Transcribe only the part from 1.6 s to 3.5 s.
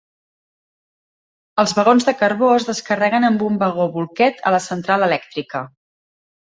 Els vagons de carbó es descarreguen amb